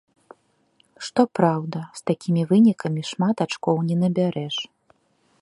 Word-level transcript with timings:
Што 1.09 1.21
праўда, 1.39 1.79
з 1.99 2.03
такімі 2.11 2.41
вынікамі 2.53 3.01
шмат 3.11 3.35
ачкоў 3.47 3.77
не 3.93 4.01
набярэш. 4.07 4.55